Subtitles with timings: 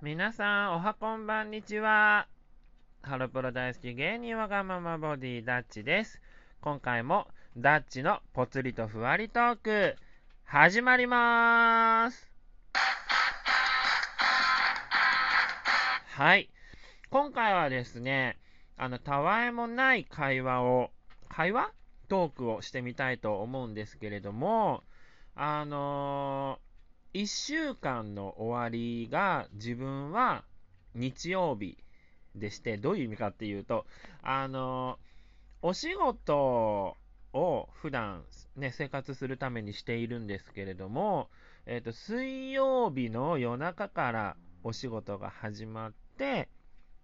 [0.00, 2.28] 皆さん、おはこんばんにちは。
[3.02, 6.22] ハロプロ大好き芸人わがままボディダッチです。
[6.60, 9.96] 今回もダッチのぽつりとふわりトーク、
[10.44, 12.30] 始まりまーす。
[16.14, 16.48] はい。
[17.10, 18.38] 今回はですね、
[18.76, 20.92] あの、たわいもない会話を、
[21.28, 21.72] 会話？
[22.08, 24.84] トークをしてみたいと思うんですけれども、
[25.34, 26.67] あのー、
[27.14, 30.44] 1週間の終わりが自分は
[30.94, 31.78] 日曜日
[32.34, 33.86] でして、どういう意味かっていうと、
[34.22, 34.98] あの、
[35.62, 36.96] お仕事
[37.32, 38.24] を普段
[38.56, 41.30] ね、生活するためにしているんですけれども、
[41.66, 46.48] えっ、ー、と、水曜日の夜中からお仕事が始まって、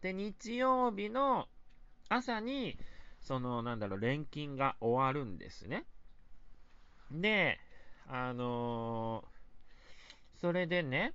[0.00, 1.48] で、日曜日の
[2.08, 2.78] 朝に、
[3.20, 5.84] その、なんだろう、錬金が終わるんですね。
[7.10, 7.58] で、
[8.06, 9.29] あのー、
[10.40, 11.12] それでね、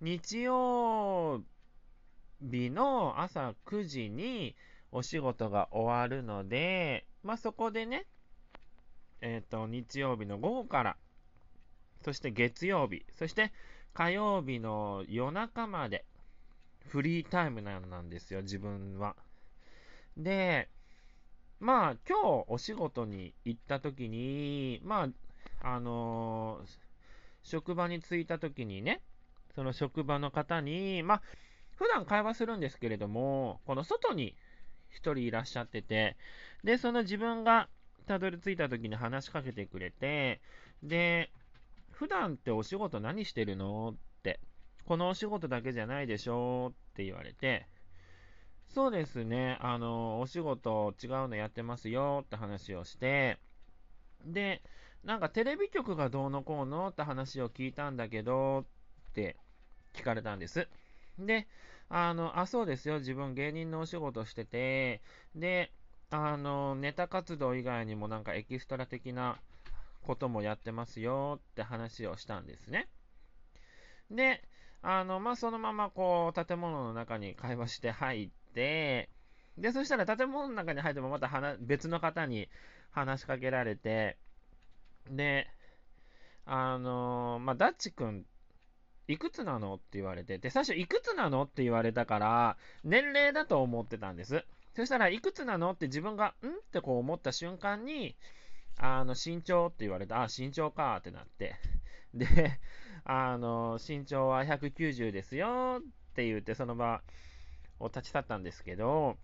[0.00, 1.42] 日曜
[2.40, 4.56] 日の朝9時に
[4.90, 8.06] お仕事が終わるので、まあ、そこでね、
[9.20, 10.96] えっ、ー、と、日曜日の午後から、
[12.04, 13.52] そして月曜日、そして
[13.92, 16.04] 火曜日の夜中まで、
[16.88, 19.14] フリータイムなんですよ、自分は。
[20.16, 20.68] で、
[21.60, 25.08] まあ、今日お仕事に行った時に、ま
[25.60, 26.81] あ、あのー、
[27.42, 29.00] 職場に着いた時にね、
[29.54, 31.22] その職場の方に、まあ、
[31.76, 34.36] 普段会話するんですけれども、この外に
[34.92, 36.16] 1人いらっしゃってて、
[36.64, 37.68] で、その自分が
[38.06, 40.40] たどり着いた時に話しかけてくれて、
[40.82, 41.30] で、
[41.90, 44.40] 普段ってお仕事何してるのって、
[44.84, 47.66] このお仕事だけじゃないでしょって言われて、
[48.68, 53.38] そうですね、あの、お仕事違うのやってますよって話をして、
[54.24, 54.62] で、
[55.04, 58.64] なんかテレビ局がどうのこうのって話を聞いたんだけどっ
[59.14, 59.36] て
[59.94, 60.68] 聞かれたんです。
[61.18, 61.48] で、
[61.88, 65.02] あの、あ、そうですよ、自分芸人のお仕事してて、
[65.34, 65.72] で、
[66.10, 69.40] あの、ネタ活動以外にもなんかエキストラ的な
[70.02, 72.88] こともやってますよって話をしたんですね。
[74.10, 74.42] で、
[74.82, 79.08] あの、まあ、そのままこう、建物の中に会話して入って、
[79.58, 81.28] で、そしたら建物の中に入ってもまた
[81.60, 82.48] 別の方に
[82.90, 84.16] 話しかけられて、
[85.10, 85.48] で、
[86.44, 88.24] あのまあ、ダッチ君、
[89.08, 94.44] いくつなのって言われて、で、最初、いくつなのって言われたから、年齢だと思ってたんです。
[94.74, 98.16] そしたらいくつなのって自分が、んってこう思った瞬間に、
[98.78, 101.56] あの、身長って言われた、あ、身長かってなって。
[102.14, 102.26] で、
[103.04, 107.02] あの、身長は190ですよって言って、その場
[107.80, 109.16] を立ち去ったんですけど、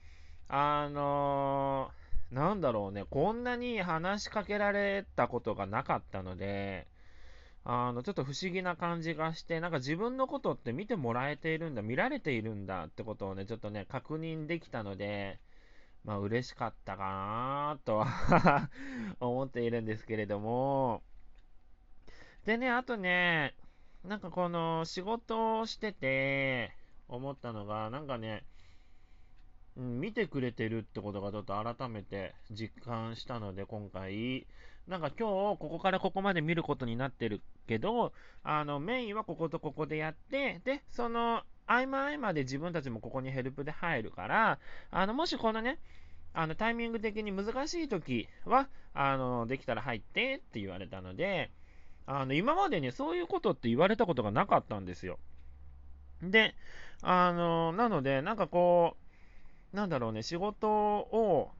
[0.49, 1.91] あの
[2.31, 6.87] なんだろうね、こんなに話しかけられたことがなかったので、
[7.65, 15.39] あの、ちょっと不思議な感じがして、なんか自分のことって見てもらえているんだ、見られているんだってことをね、ちょっとね、確認できたので、
[16.05, 18.71] まあ嬉しかったかなとは
[19.21, 21.03] 思っているんですけれども、
[22.47, 23.55] でね、あとね、
[24.05, 26.73] なんかこの仕事をしてて
[27.09, 28.45] 思ったのが、なんかね、
[29.79, 34.47] うん、見てくれてるってことがちょっと改めて実感したので、今回、
[34.89, 38.13] なんか今日ここからここまで見ることになってるけど、
[38.43, 44.59] あのメインはこことここでやって、で、その合間合間で自分たちもここにヘルプで入るから、
[44.91, 45.79] あのもしこのね、
[46.35, 51.51] あのタイミング的に難しい時は、あのできたら入ってって言われたので、
[52.07, 55.19] あの今までね、そういうことって言われたことがなかったんですよ。
[56.23, 56.57] で、
[57.03, 59.08] あのなので、なんかこう、
[59.73, 61.51] なんだろうね、仕事を、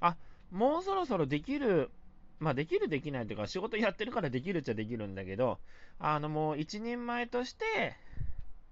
[0.00, 0.16] あ、
[0.50, 1.90] もうそろそろできる、
[2.38, 5.58] まあ、できる、できないというか、仕事やってるからできるっちゃできるんだけど、
[5.98, 7.96] あの、もう一人前として、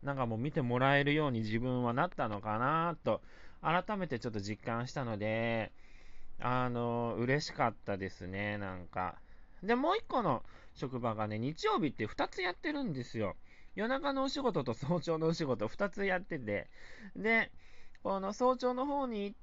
[0.03, 3.21] なんかもう見てもらえるように自分はなったのかなと、
[3.61, 5.73] 改めてちょっと実感したので、
[6.41, 9.17] あの、嬉しかったですね、なんか。
[9.63, 10.45] で、もう一個の
[10.75, 13.35] 職場がね、日曜日って2つやってるんですよ。
[13.75, 16.69] 夜中のお仕事と早朝のお仕事2つやってて、
[17.17, 17.51] で、
[18.03, 19.37] この早朝の方に行っ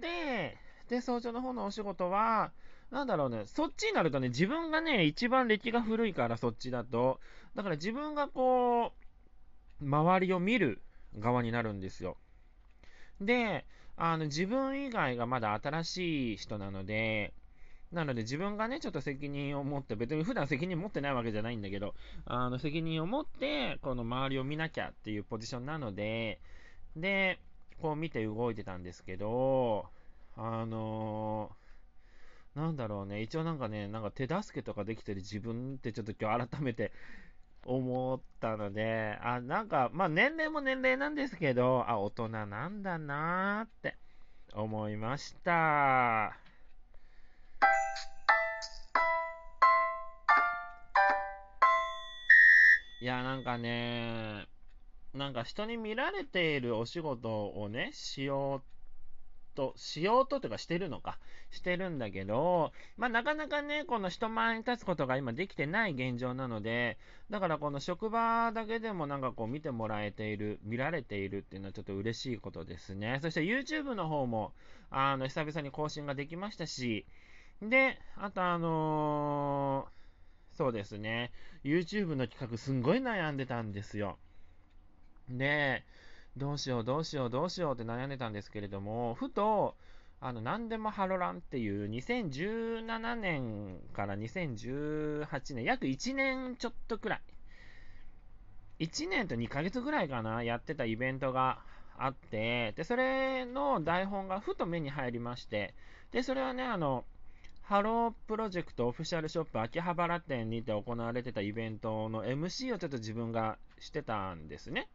[0.00, 0.56] て、
[0.88, 2.52] で、早朝の方のお仕事は、
[2.90, 7.20] なんだろうね、そっちになるとね、自分がね、一番歴が古いから、そっちだと。
[7.54, 8.92] だから自分がこ
[9.80, 10.82] う、周りを見る
[11.18, 12.16] 側になるんですよ。
[13.20, 13.64] で、
[13.96, 17.32] あの、自分以外がまだ新しい人なので、
[17.92, 21.94] なので自分がね、ちょっと責任を持って、別に普段責任持ってないわけじゃないんだけど、
[22.24, 26.40] あの責任を持って、この周りを見なきゃっていうポジションなので、
[26.96, 27.40] で、
[27.80, 29.86] こう見て動いてたんですけど、
[30.36, 36.92] あのー、なんだろうね、一応なんかね、なんか手助けとかできてる自分ってちょっと今日改めて
[37.64, 43.96] 思ったので、あ、なんか、まあ年齢も年齢なんですけど、あ、大人なんだなーって
[44.52, 46.36] 思いました。
[53.00, 54.46] いや、なんかね、
[55.14, 61.18] なんか人に見られているお仕事をね、しようと、しようとというかしてるのか、
[61.50, 66.96] してるんだけど、まあなかなかね、この人前に立つことが今できてない現状なので、
[67.28, 73.18] だからこの職場だけでもなんかこう見てもらえている、見られているっていうのはちょっと嬉しいことですね。
[73.20, 74.52] そして YouTube の方も、
[74.90, 77.04] あの、久々に更新ができましたし、
[77.60, 81.32] で、あとあのー、そうですね、
[81.64, 84.18] YouTube の企画すんごい悩んでたんですよ。
[85.38, 85.84] で、
[86.36, 89.76] どうしよう、どうしよう、どうしようって悩んでたんですけれども、ふと、
[90.20, 97.16] あの、何でもハロランっていう2017年から2018年、約1年ちょっとくら
[98.78, 101.62] い、1年と2ヶ月ぐらいかな、やってたイベントが
[101.96, 105.74] あって、で、それの台本がふと目に入りまして、
[106.12, 107.04] で、それはね、あの、
[107.62, 114.88] ハロープロジェクトオフィシャルショップ秋葉原店にて行われてたイベントの MC をちょっと自分がしてたんですね。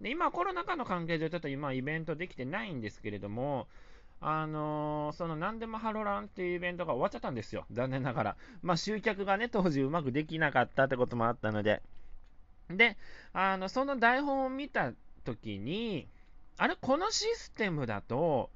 [0.00, 3.66] で今、コロナ禍の関係上、ちょっと今、イベントできてないんですけれども、
[4.20, 7.66] あのー、その何でもハロランっていうイベントが終わっちゃったんですよ。
[7.70, 8.36] 残念ながら。
[8.62, 11.82] まあ、集客がね、当時うまくできなかったってこともあったので。
[12.70, 12.96] で、
[13.32, 14.92] あの、その台本を見た
[15.24, 16.08] ときに、
[16.58, 18.50] あれ、このシステムだと、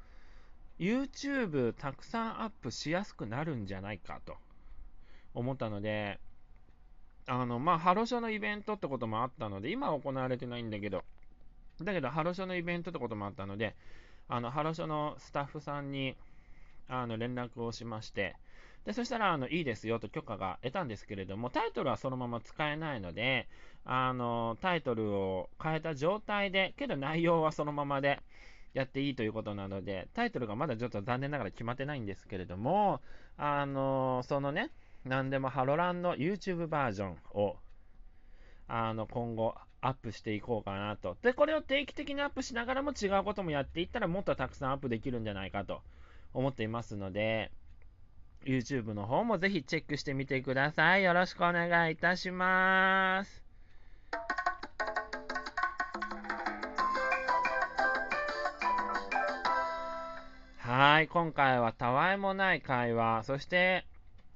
[0.78, 4.36] YouTube たくさんアップしやすくなるんじゃないかと
[5.34, 6.19] 思ったので、
[7.26, 11.04] あの、まあ、ハロショのイベントってこともあったので、今は行われてないんだけど、
[11.85, 13.75] だけど、ハロショのイベントってこともあったので、
[14.29, 16.17] あの、ハロショのスタッフさんに、
[16.88, 18.37] あの、連絡をしまして、
[18.85, 23.49] で、そしたら、あの、いいですよと許可が得たんですけれども、タイトルはそのまま使えないので、
[23.85, 28.21] あの、タイトルを変えた状態で、けど内容はそのままで
[28.73, 33.00] やっていいということなので、タイトルがまだちょっと残念ながら決まってないんですけれども、
[33.37, 34.71] あの、そのね、
[35.05, 37.56] なんでもハロランの YouTube バージョンを、
[38.69, 41.17] あの、今後、アップしていこうかなと。
[41.23, 45.81] で、これを定期的にアップしながらも違うこともやっていったらもっとたくさんアップできるんじゃないかと
[46.35, 47.50] 思っていますので、
[48.44, 51.03] YouTube の方もぜひチェックしてみてください。
[51.03, 53.44] よろしくお願いいたします。
[60.59, 63.87] はい、今回はたわいもない会話、そして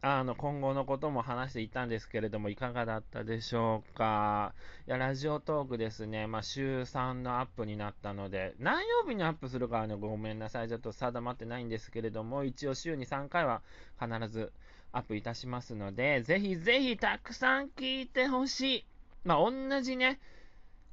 [0.07, 4.53] あの、今後のことも話していたんですけれども、いかがだったでしょうか。
[4.87, 10.69] いや、ラジオトークですね、まあ、週3のアップになったので、何曜日にアップするかはね、ごめんなさい。
[10.69, 13.63] ちょっと定まってないんですけれども、一応週に3回は
[13.99, 14.53] 必ず
[14.93, 18.85] アップいたしますので、ぜひぜひたくさん聞いてほしい。
[19.25, 20.21] まあ、同じね、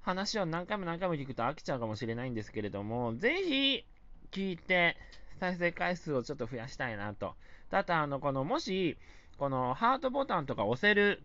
[0.04, 3.86] 話を何回も何回も聞くと飽きちゃうかもしれないんですけれども、ぜひ
[4.32, 4.96] 聞いて、
[5.42, 7.34] 再生回数をちょっと増やしたいなと。
[7.72, 9.00] ただ、あの、この、もし、
[9.40, 11.24] このハートボタンとか押せる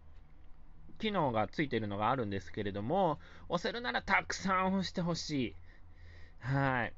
[0.98, 3.18] 機能がついてるのがあるんですけれども、
[3.50, 5.54] 押せるならたくさん押してほしい。
[6.38, 6.94] はい。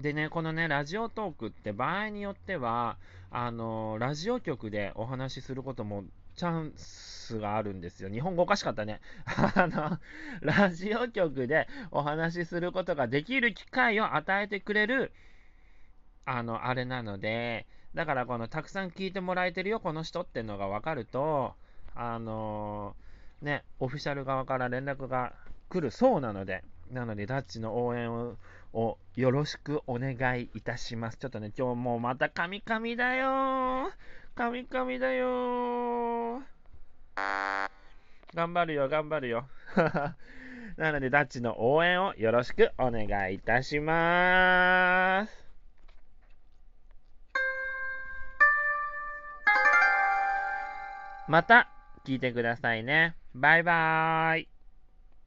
[0.00, 2.96] でね、このね、ラジオトークって場合によっては、
[3.32, 6.04] あの、ラジオ局でお話しすることも
[6.36, 8.08] チャンスがあるんですよ。
[8.08, 9.00] 日本語おかしかったね。
[9.26, 9.98] あの、
[10.42, 15.10] ラジオ局でお話しすることができる機会を与えてくれる
[16.30, 21.54] あの、あれなので、だからこの、たくさん聞いてもらえてるよ、この人ってのが分かると、
[21.96, 25.32] あのー、ね、オフィシャル側から連絡が
[25.68, 28.36] 来るそうなので、なので、ダッチの応援を
[28.72, 31.16] をよろしくお願いいたします。
[31.16, 33.90] ちょっとね、今日もまたカミカミだよ
[34.36, 36.40] カミカミだよ
[38.32, 39.48] 頑張るよ、頑張るよ。
[40.78, 45.49] なので、ダッチの応援をよろしくお願いいたします。
[51.30, 51.68] また
[52.04, 53.14] 聞いてくださいね。
[53.36, 54.48] バイバーイ。